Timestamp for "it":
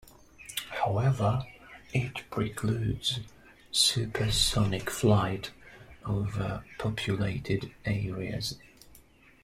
1.93-2.21